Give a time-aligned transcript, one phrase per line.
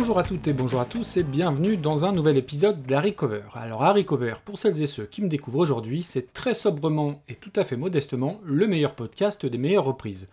[0.00, 3.42] Bonjour à toutes et bonjour à tous et bienvenue dans un nouvel épisode d'Harry Cover.
[3.54, 7.34] Alors Harry Cover, pour celles et ceux qui me découvrent aujourd'hui, c'est très sobrement et
[7.34, 10.28] tout à fait modestement le meilleur podcast des meilleures reprises.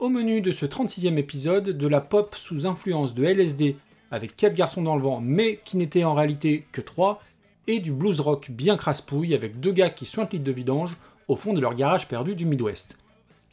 [0.00, 3.76] Au menu de ce 36e épisode, de la pop sous influence de LSD
[4.10, 7.22] avec 4 garçons dans le vent mais qui n'étaient en réalité que 3,
[7.68, 10.96] et du blues rock bien crasse-pouille avec deux gars qui sointent l'île de vidange
[11.28, 12.98] au fond de leur garage perdu du Midwest.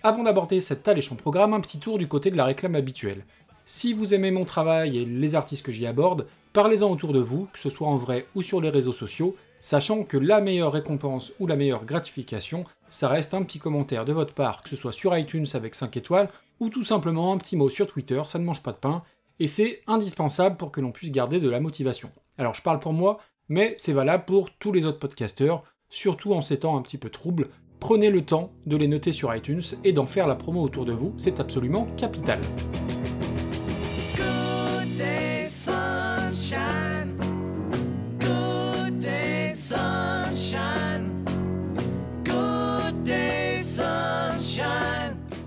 [0.02, 3.24] Avant d'aborder cet alléchant programme, un petit tour du côté de la réclame habituelle.
[3.66, 7.48] Si vous aimez mon travail et les artistes que j'y aborde, parlez-en autour de vous,
[7.54, 11.32] que ce soit en vrai ou sur les réseaux sociaux, sachant que la meilleure récompense
[11.40, 14.92] ou la meilleure gratification, ça reste un petit commentaire de votre part, que ce soit
[14.92, 18.44] sur iTunes avec 5 étoiles, ou tout simplement un petit mot sur Twitter, ça ne
[18.44, 19.04] mange pas de pain,
[19.40, 22.12] et c'est indispensable pour que l'on puisse garder de la motivation.
[22.38, 26.42] Alors je parle pour moi, mais c'est valable pour tous les autres podcasteurs, surtout en
[26.42, 27.48] ces temps un petit peu troubles.
[27.80, 30.94] Prenez le temps de les noter sur iTunes et d'en faire la promo autour de
[30.94, 32.40] vous, c'est absolument capital.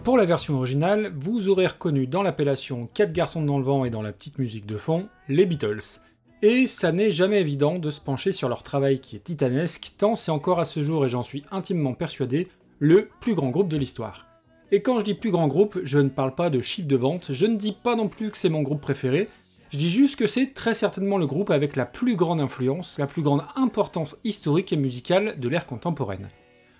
[0.07, 3.91] Pour la version originale, vous aurez reconnu dans l'appellation 4 garçons dans le vent et
[3.91, 5.99] dans la petite musique de fond, les Beatles.
[6.43, 10.15] Et ça n'est jamais évident de se pencher sur leur travail qui est titanesque, tant
[10.15, 12.47] c'est encore à ce jour, et j'en suis intimement persuadé,
[12.79, 14.29] le plus grand groupe de l'histoire.
[14.71, 17.33] Et quand je dis plus grand groupe, je ne parle pas de chiffre de vente,
[17.33, 19.29] je ne dis pas non plus que c'est mon groupe préféré,
[19.71, 23.09] je dis juste que c'est très certainement le groupe avec la plus grande influence, la
[23.09, 26.29] plus grande importance historique et musicale de l'ère contemporaine.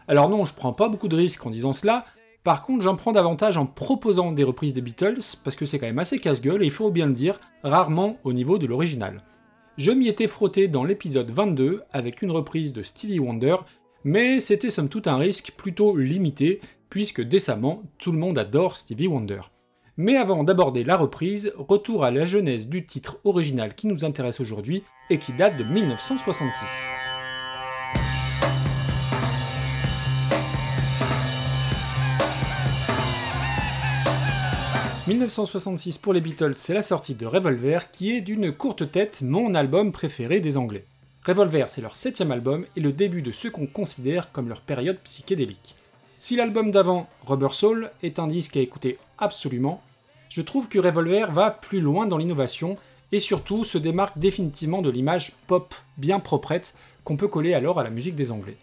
[0.07, 2.07] Alors non, je prends pas beaucoup de risques en disant cela,
[2.47, 5.87] par contre, j'en prends davantage en proposant des reprises des Beatles, parce que c'est quand
[5.87, 9.25] même assez casse-gueule, et il faut bien le dire, rarement au niveau de l'original.
[9.79, 13.57] Je m'y étais frotté dans l'épisode 22 avec une reprise de Stevie Wonder,
[14.05, 19.09] mais c'était somme toute un risque plutôt limité, puisque décemment, tout le monde adore Stevie
[19.09, 19.41] Wonder.
[19.97, 24.39] Mais avant d'aborder la reprise, retour à la genèse du titre original qui nous intéresse
[24.39, 27.16] aujourd'hui et qui date de 1966.
[35.07, 39.55] 1966 pour les Beatles, c'est la sortie de Revolver, qui est d'une courte tête mon
[39.55, 40.85] album préféré des Anglais.
[41.25, 44.99] Revolver, c'est leur septième album et le début de ce qu'on considère comme leur période
[45.05, 45.77] psychédélique.
[46.19, 49.81] Si l'album d'avant, Rubber Soul, est un disque à écouter absolument,
[50.29, 52.77] je trouve que Revolver va plus loin dans l'innovation
[53.13, 56.75] et surtout se démarque définitivement de l'image pop bien proprette
[57.05, 58.57] qu'on peut coller alors à la musique des Anglais.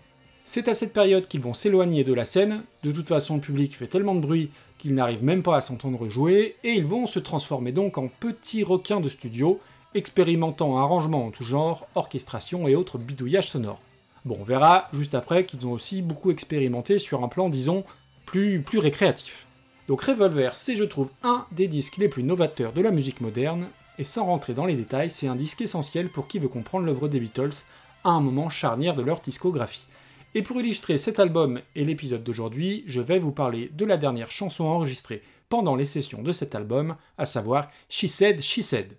[0.43, 3.77] C'est à cette période qu'ils vont s'éloigner de la scène, de toute façon le public
[3.77, 4.51] fait tellement de bruit
[4.83, 8.65] qu'ils n'arrivent même pas à s'entendre jouer, et ils vont se transformer donc en petits
[8.65, 9.57] requins de studio,
[9.95, 13.79] expérimentant arrangements en tout genre, orchestration et autres bidouillages sonores.
[14.25, 17.85] Bon, on verra juste après qu'ils ont aussi beaucoup expérimenté sur un plan, disons,
[18.25, 19.45] plus, plus récréatif.
[19.87, 23.67] Donc Revolver, c'est je trouve un des disques les plus novateurs de la musique moderne,
[23.99, 27.07] et sans rentrer dans les détails, c'est un disque essentiel pour qui veut comprendre l'œuvre
[27.07, 27.63] des Beatles
[28.03, 29.87] à un moment charnière de leur discographie.
[30.35, 34.31] Et pour illustrer cet album et l'épisode d'aujourd'hui, je vais vous parler de la dernière
[34.31, 38.97] chanson enregistrée pendant les sessions de cet album, à savoir She Said, She Said.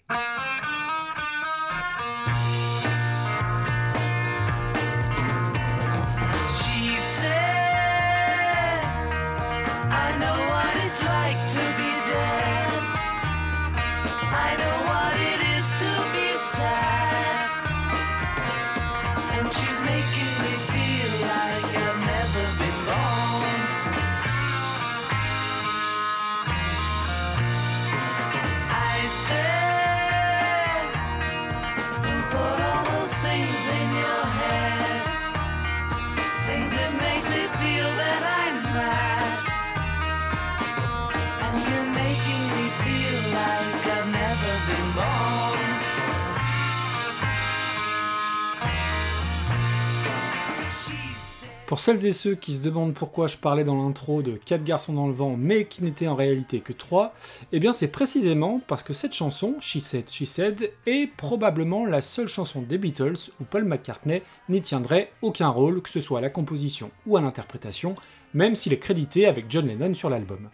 [51.75, 54.93] 'Pour celles et ceux qui se demandent pourquoi je parlais dans l'intro de 4 garçons
[54.93, 57.13] dans le vent mais qui n'étaient en réalité que 3,
[57.51, 62.01] eh bien c'est précisément parce que cette chanson, She Said, She Said, est probablement la
[62.01, 66.23] seule chanson des Beatles où Paul McCartney n'y tiendrait aucun rôle, que ce soit à
[66.23, 67.97] la composition ou à l'interprétation,
[68.35, 70.51] même s'il est crédité avec John Lennon sur l'album.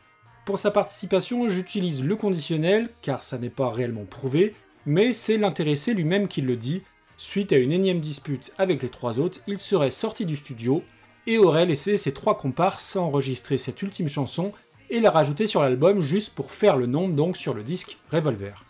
[0.47, 4.55] Pour sa participation, j'utilise le conditionnel car ça n'est pas réellement prouvé,
[4.87, 6.81] mais c'est l'intéressé lui-même qui le dit.
[7.19, 10.83] Suite à une énième dispute avec les trois autres, il serait sorti du studio
[11.27, 14.53] et aurait laissé ses trois comparses enregistrer cette ultime chanson
[14.91, 18.65] et la rajouter sur l'album juste pour faire le nom donc sur le disque Revolver.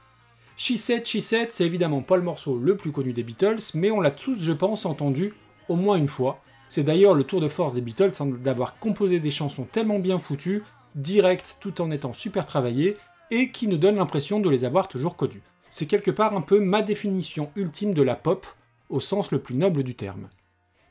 [0.56, 3.90] She Said, She Said, c'est évidemment pas le morceau le plus connu des Beatles, mais
[3.90, 5.32] on l'a tous, je pense, entendu
[5.68, 6.42] au moins une fois.
[6.68, 10.18] C'est d'ailleurs le tour de force des Beatles hein, d'avoir composé des chansons tellement bien
[10.18, 10.62] foutues,
[10.94, 12.96] directes tout en étant super travaillées,
[13.30, 15.42] et qui nous donnent l'impression de les avoir toujours connues.
[15.70, 18.46] C'est quelque part un peu ma définition ultime de la pop,
[18.90, 20.28] au sens le plus noble du terme.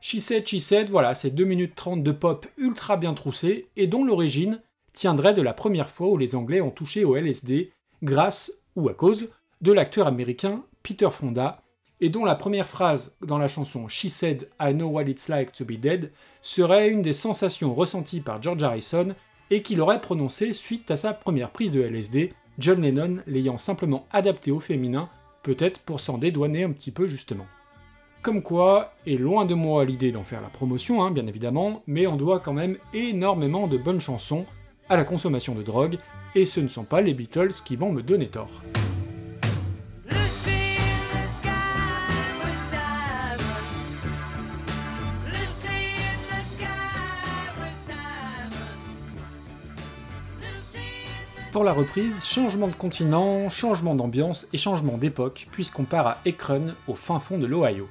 [0.01, 3.87] She Said, She Said, voilà, c'est 2 minutes 30 de pop ultra bien troussé, et
[3.87, 4.61] dont l'origine
[4.93, 8.93] tiendrait de la première fois où les Anglais ont touché au LSD, grâce, ou à
[8.93, 9.29] cause,
[9.61, 11.61] de l'acteur américain Peter Fonda,
[12.01, 15.51] et dont la première phrase dans la chanson She Said I Know What It's Like
[15.51, 16.11] to Be Dead
[16.41, 19.09] serait une des sensations ressenties par George Harrison
[19.51, 24.07] et qu'il aurait prononcé suite à sa première prise de LSD, John Lennon l'ayant simplement
[24.11, 25.09] adapté au féminin,
[25.43, 27.47] peut-être pour s'en dédouaner un petit peu justement.
[28.21, 32.05] Comme quoi, et loin de moi l'idée d'en faire la promotion, hein, bien évidemment, mais
[32.05, 34.45] on doit quand même énormément de bonnes chansons
[34.89, 35.97] à la consommation de drogue,
[36.35, 38.61] et ce ne sont pas les Beatles qui vont me donner tort.
[51.53, 56.73] Pour la reprise, changement de continent, changement d'ambiance et changement d'époque, puisqu'on part à Akron,
[56.89, 57.87] au fin fond de l'Ohio.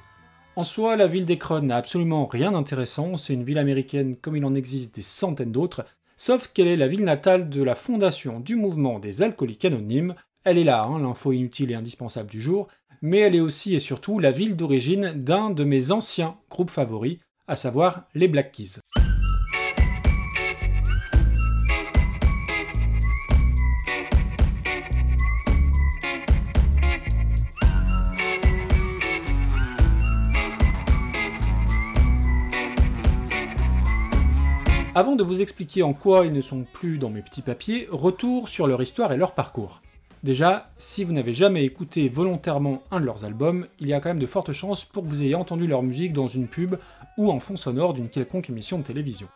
[0.55, 4.43] En soi, la ville d'Akron n'a absolument rien d'intéressant, c'est une ville américaine comme il
[4.43, 5.85] en existe des centaines d'autres,
[6.17, 10.57] sauf qu'elle est la ville natale de la fondation du mouvement des alcooliques anonymes, elle
[10.57, 12.67] est là, hein, l'info inutile et indispensable du jour,
[13.01, 17.17] mais elle est aussi et surtout la ville d'origine d'un de mes anciens groupes favoris,
[17.47, 18.79] à savoir les Black Keys.
[34.99, 38.49] Avant de vous expliquer en quoi ils ne sont plus dans mes petits papiers, retour
[38.49, 39.81] sur leur histoire et leur parcours.
[40.23, 44.09] Déjà, si vous n'avez jamais écouté volontairement un de leurs albums, il y a quand
[44.09, 46.75] même de fortes chances pour que vous ayez entendu leur musique dans une pub
[47.17, 49.29] ou en fond sonore d'une quelconque émission de télévision.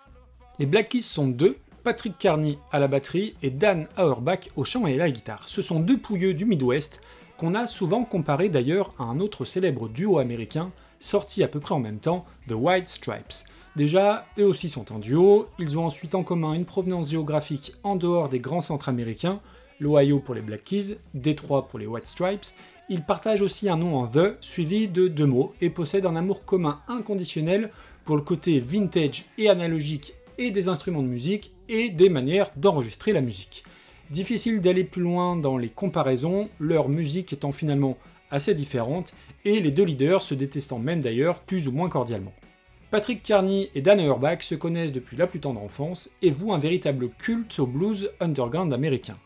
[0.60, 1.56] Les Black Keys sont deux,
[1.86, 5.48] Patrick Carney à la batterie et Dan Auerbach au chant et à la guitare.
[5.48, 7.00] Ce sont deux pouilleux du Midwest
[7.38, 11.74] qu'on a souvent comparé d'ailleurs à un autre célèbre duo américain sorti à peu près
[11.74, 13.46] en même temps, The White Stripes.
[13.76, 17.96] Déjà, eux aussi sont un duo, ils ont ensuite en commun une provenance géographique en
[17.96, 19.42] dehors des grands centres américains,
[19.80, 22.46] l'Ohio pour les Black Keys, Détroit pour les White Stripes,
[22.90, 26.46] ils partagent aussi un nom en The suivi de deux mots et possèdent un amour
[26.46, 27.72] commun inconditionnel
[28.06, 33.12] pour le côté vintage et analogique et des instruments de musique et des manières d'enregistrer
[33.12, 33.64] la musique.
[34.12, 37.98] Difficile d'aller plus loin dans les comparaisons, leur musique étant finalement
[38.30, 39.14] assez différente
[39.46, 42.34] et les deux leaders se détestant même d'ailleurs plus ou moins cordialement.
[42.94, 46.60] Patrick Carney et Dan Auerbach se connaissent depuis la plus tendre enfance et vouent un
[46.60, 49.18] véritable culte au blues underground américain.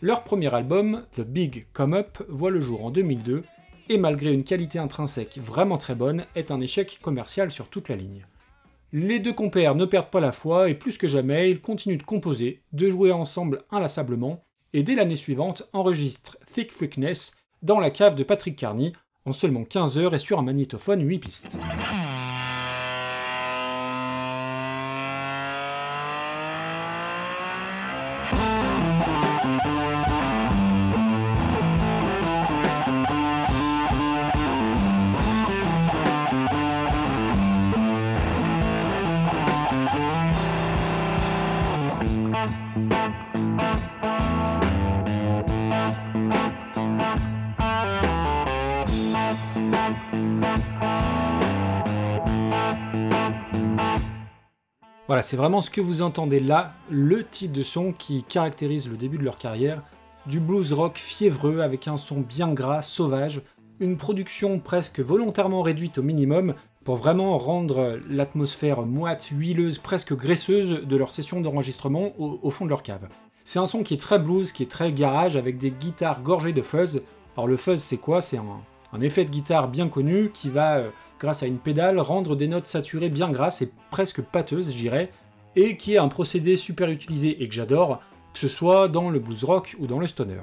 [0.00, 3.42] Leur premier album, The Big Come Up, voit le jour en 2002
[3.90, 7.96] et malgré une qualité intrinsèque vraiment très bonne, est un échec commercial sur toute la
[7.96, 8.24] ligne.
[8.94, 12.02] Les deux compères ne perdent pas la foi et plus que jamais, ils continuent de
[12.02, 18.14] composer, de jouer ensemble inlassablement, et dès l'année suivante enregistrent Thick Freakness dans la cave
[18.14, 18.94] de Patrick Carney
[19.26, 21.58] en seulement 15 heures et sur un magnétophone 8 pistes.
[55.10, 58.96] Voilà, c'est vraiment ce que vous entendez là, le type de son qui caractérise le
[58.96, 59.82] début de leur carrière,
[60.26, 63.42] du blues rock fiévreux avec un son bien gras, sauvage,
[63.80, 70.86] une production presque volontairement réduite au minimum pour vraiment rendre l'atmosphère moite, huileuse, presque graisseuse
[70.86, 73.08] de leur session d'enregistrement au, fond de leur cave.
[73.42, 76.52] C'est un son qui est très blues, qui est très garage, avec des guitares gorgées
[76.52, 77.02] de fuzz.
[77.36, 78.20] Alors le fuzz c'est quoi?
[78.20, 80.90] C'est un, effet de guitare bien connu qui va euh,
[81.20, 85.10] grâce à une pédale, rendre des notes saturées bien grasses et presque pâteuses, j'irais,
[85.54, 87.98] et qui est un procédé super utilisé et que j'adore,
[88.32, 90.40] que ce soit dans le blues rock ou dans le stoner.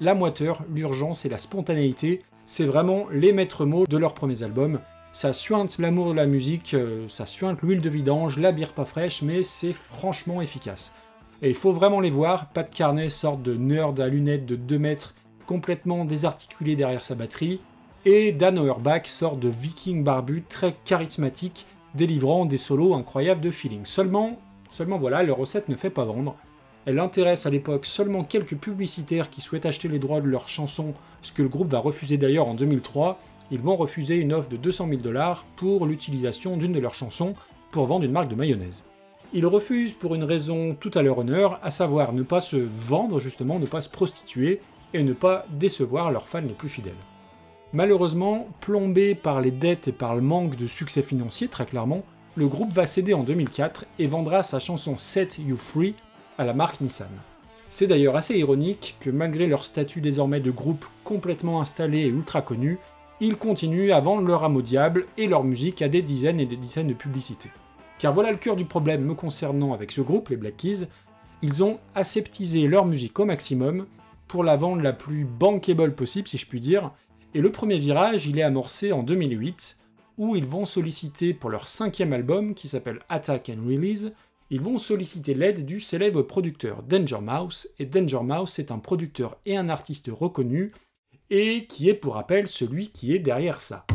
[0.00, 4.80] La moiteur, l'urgence et la spontanéité, c'est vraiment les maîtres mots de leurs premiers albums.
[5.12, 8.84] Ça suinte l'amour de la musique, euh, ça suinte l'huile de vidange, la bière pas
[8.84, 10.94] fraîche, mais c'est franchement efficace.
[11.40, 14.78] Et il faut vraiment les voir, Pat Carnet, sorte de nerd à lunettes de 2
[14.78, 15.14] mètres,
[15.46, 17.60] complètement désarticulé derrière sa batterie,
[18.04, 23.84] et Dan Auerbach sort de viking barbu très charismatique, délivrant des solos incroyables de feeling.
[23.84, 24.38] Seulement,
[24.70, 26.36] seulement voilà, leur recette ne fait pas vendre.
[26.86, 30.94] Elle intéresse à l'époque seulement quelques publicitaires qui souhaitent acheter les droits de leurs chansons,
[31.22, 33.18] ce que le groupe va refuser d'ailleurs en 2003.
[33.50, 37.34] Ils vont refuser une offre de 200 000 dollars pour l'utilisation d'une de leurs chansons
[37.72, 38.88] pour vendre une marque de mayonnaise.
[39.34, 43.20] Ils refusent pour une raison tout à leur honneur, à savoir ne pas se vendre
[43.20, 44.60] justement, ne pas se prostituer,
[44.94, 46.94] et ne pas décevoir leurs fans les plus fidèles.
[47.74, 52.02] Malheureusement, plombé par les dettes et par le manque de succès financier très clairement,
[52.34, 55.94] le groupe va céder en 2004 et vendra sa chanson Set You Free
[56.38, 57.10] à la marque Nissan.
[57.68, 62.40] C'est d'ailleurs assez ironique que malgré leur statut désormais de groupe complètement installé et ultra
[62.40, 62.78] connu,
[63.20, 66.46] ils continuent à vendre leur âme au diable et leur musique à des dizaines et
[66.46, 67.50] des dizaines de publicités.
[67.98, 70.86] Car voilà le cœur du problème me concernant avec ce groupe, les Black Keys,
[71.42, 73.86] ils ont aseptisé leur musique au maximum
[74.26, 76.92] pour la vendre la plus bankable possible si je puis dire,
[77.34, 79.78] et le premier virage il est amorcé en 2008,
[80.16, 84.10] où ils vont solliciter pour leur cinquième album qui s'appelle Attack and Release,
[84.50, 89.36] ils vont solliciter l'aide du célèbre producteur Danger Mouse, et Danger Mouse est un producteur
[89.46, 90.72] et un artiste reconnu,
[91.30, 93.86] et qui est pour rappel celui qui est derrière ça.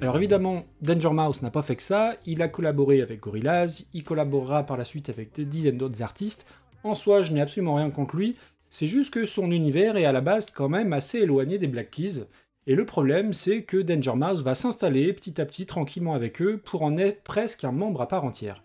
[0.00, 4.04] Alors évidemment, Danger Mouse n'a pas fait que ça, il a collaboré avec Gorillaz, il
[4.04, 6.46] collaborera par la suite avec des dizaines d'autres artistes.
[6.84, 8.36] En soi, je n'ai absolument rien contre lui,
[8.70, 11.90] c'est juste que son univers est à la base quand même assez éloigné des Black
[11.90, 12.26] Keys,
[12.68, 16.58] et le problème, c'est que Danger Mouse va s'installer petit à petit tranquillement avec eux
[16.58, 18.62] pour en être presque un membre à part entière.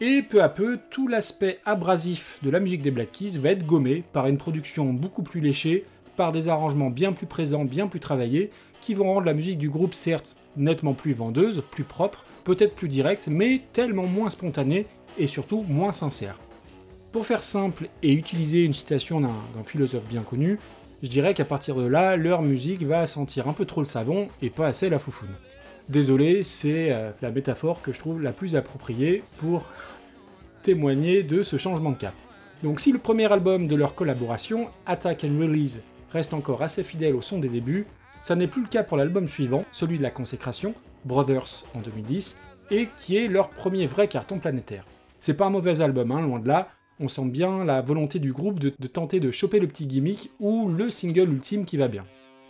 [0.00, 3.66] Et peu à peu, tout l'aspect abrasif de la musique des Black Keys va être
[3.66, 5.84] gommé par une production beaucoup plus léchée,
[6.16, 8.50] par des arrangements bien plus présents, bien plus travaillés,
[8.82, 12.88] qui vont rendre la musique du groupe certes nettement plus vendeuse, plus propre, peut-être plus
[12.88, 14.84] directe, mais tellement moins spontanée
[15.18, 16.38] et surtout moins sincère.
[17.12, 20.58] Pour faire simple et utiliser une citation d'un philosophe bien connu,
[21.02, 24.28] je dirais qu'à partir de là, leur musique va sentir un peu trop le savon
[24.40, 25.34] et pas assez la foufoune.
[25.88, 29.66] Désolé, c'est euh, la métaphore que je trouve la plus appropriée pour
[30.62, 32.14] témoigner de ce changement de cap.
[32.62, 37.16] Donc si le premier album de leur collaboration, Attack and Release, reste encore assez fidèle
[37.16, 37.86] au son des débuts,
[38.22, 40.74] ça n'est plus le cas pour l'album suivant, celui de la consécration,
[41.04, 44.86] Brothers en 2010, et qui est leur premier vrai carton planétaire.
[45.18, 46.68] C'est pas un mauvais album, hein, loin de là,
[47.00, 50.68] on sent bien la volonté du groupe de, tenter de choper le petit gimmick ou
[50.68, 52.04] le single ultime qui va bien.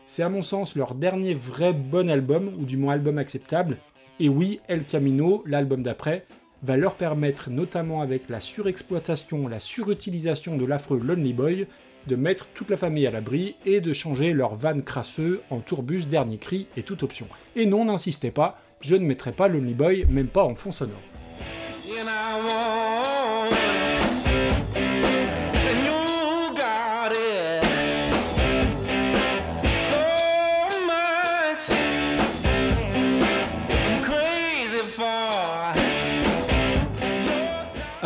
[0.04, 3.78] C'est à mon sens leur dernier vrai bon album, ou du moins album acceptable,
[4.20, 6.26] et oui, El Camino, l'album d'après,
[6.62, 11.66] va leur permettre, notamment avec la surexploitation, la surutilisation de l'affreux Lonely Boy,
[12.06, 16.06] de mettre toute la famille à l'abri et de changer leur van crasseux en tourbus
[16.06, 17.26] dernier cri et toute option.
[17.56, 20.96] Et non, n'insistez pas, je ne mettrai pas Lonely Boy, même pas en fond sonore.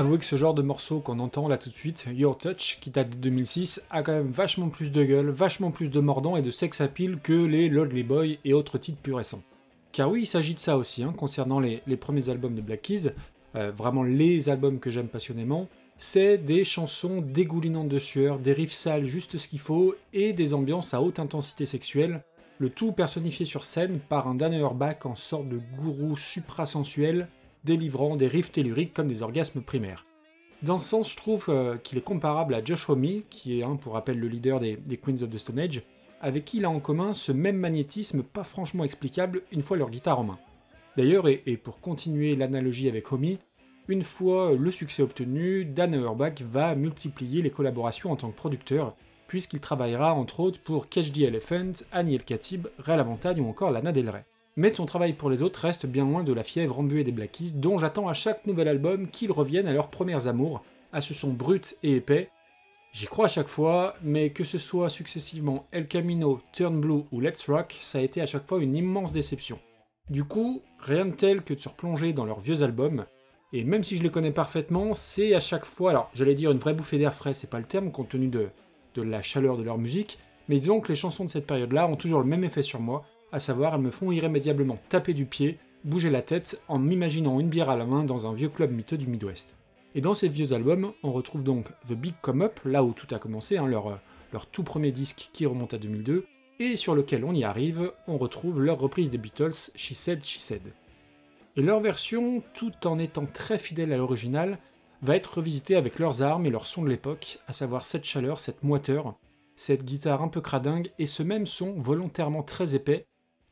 [0.07, 2.91] Avouez que ce genre de morceau qu'on entend là tout de suite, Your Touch, qui
[2.91, 6.43] date de 2006, a quand même vachement plus de gueule, vachement plus de mordant et
[6.43, 9.43] de sex appeal que les Lonely Boy et autres titres plus récents.
[9.91, 13.11] Car oui, il s'agit de ça aussi, hein, concernant les, premiers albums de Black Keys,
[13.57, 15.67] euh, vraiment les albums que j'aime passionnément,
[15.99, 20.55] c'est des chansons dégoulinantes de sueur, des riffs sales juste ce qu'il faut, et des
[20.55, 22.23] ambiances à haute intensité sexuelle,
[22.61, 27.27] le tout personnifié sur scène par un Dan Auerbach en sorte de gourou suprasensuel,
[27.67, 30.07] délivrant des riffs telluriques comme des orgasmes primaires.
[30.63, 33.93] Dans ce sens, je trouve euh, qu'il est comparable à Josh Homme, qui est, pour
[33.93, 35.83] rappel, le leader des, Queens of the Stone Age,
[36.23, 39.91] avec qui il a en commun ce même magnétisme pas franchement explicable une fois leur
[39.91, 40.39] guitare en main.
[40.97, 43.37] D'ailleurs, et, pour continuer l'analogie avec Homme,
[43.89, 48.95] une fois le succès obtenu, Dan Auerbach va multiplier les collaborations en tant que producteur,
[49.27, 53.49] puisqu'il travaillera entre autres pour Catch the Elephant, Annie El Khatib, Ray La Montagne ou
[53.49, 54.25] encore Lana Del Rey
[54.57, 57.53] mais son travail pour les autres reste bien loin de la fièvre embuée des Blackies,
[57.53, 60.61] dont j'attends à chaque nouvel album qu'ils reviennent à leurs premières amours,
[60.93, 62.31] à ce son brut et épais.
[62.93, 67.21] J'y crois à chaque fois, mais que ce soit successivement El Camino, Turn Blue ou
[67.21, 69.59] Let's Rock, ça a été à chaque fois une immense déception.
[70.09, 73.05] Du coup, rien de tel que de se replonger dans leurs vieux albums,
[73.53, 76.59] et même si je les connais parfaitement, c'est à chaque fois, alors j'allais dire une
[76.59, 78.49] vraie bouffée d'air frais, c'est pas le terme compte tenu de,
[78.95, 81.97] de la chaleur de leur musique, mais disons que les chansons de cette période-là ont
[81.97, 85.59] toujours le même effet sur moi, à savoir elles me font irrémédiablement taper du pied,
[85.85, 88.99] bouger la tête en m'imaginant une bière à la main dans un vieux club miteux
[88.99, 89.55] du Midwest.
[89.95, 93.13] Et dans ces vieux albums, on retrouve donc The Big Come Up, là où tout
[93.15, 93.99] a commencé, hein, leur,
[94.33, 96.25] leur tout premier disque qui remonte à 2002,
[96.59, 100.39] et sur lequel on y arrive, on retrouve leur reprise des Beatles, She Said, She
[100.39, 100.63] Said.
[101.57, 104.59] Et leur version, tout en étant très fidèle à l'original,
[105.03, 108.41] va être revisitée avec leurs armes et leurs sons de l'époque, à savoir cette chaleur,
[108.41, 109.15] cette moiteur,
[109.57, 113.07] cette guitare un peu cradingue et ce même son volontairement très épais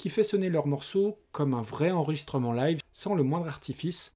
[0.04, 4.12] qui fait sonner leurs morceaux comme un vrai enregistrement live sans le moindre artifice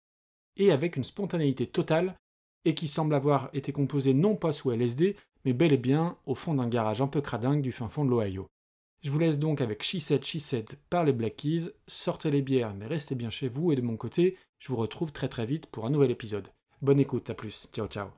[0.59, 2.15] et avec une spontanéité totale
[2.67, 5.17] et qui semble avoir été composé non pas sous LSD
[5.47, 8.11] mais bel et bien au fond d'un garage un peu cradingue du fin fond de
[8.11, 8.47] l'Ohio.
[9.03, 11.71] Je vous laisse donc avec She Said, She Said par les Black Keys.
[11.87, 13.73] Sortez les bières, mais restez bien chez vous.
[13.73, 16.49] Et de mon côté, je vous retrouve très très vite pour un nouvel épisode.
[16.83, 17.67] Bonne écoute, à plus.
[17.73, 18.09] Ciao ciao.